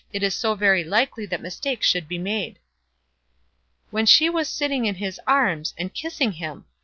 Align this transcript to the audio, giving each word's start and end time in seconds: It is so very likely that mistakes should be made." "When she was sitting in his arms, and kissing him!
It 0.11 0.23
is 0.23 0.33
so 0.33 0.55
very 0.55 0.83
likely 0.83 1.27
that 1.27 1.43
mistakes 1.43 1.85
should 1.85 2.07
be 2.07 2.17
made." 2.17 2.57
"When 3.91 4.07
she 4.07 4.31
was 4.31 4.49
sitting 4.49 4.85
in 4.85 4.95
his 4.95 5.21
arms, 5.27 5.75
and 5.77 5.93
kissing 5.93 6.31
him! 6.31 6.65